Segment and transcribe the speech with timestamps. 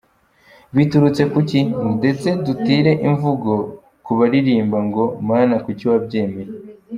[0.73, 1.61] Byaturutse ku ki
[1.97, 3.51] ?Ndetse dutire imvugo
[4.05, 6.49] ku balirimba ngo «Mana, kuki wabyemeye?».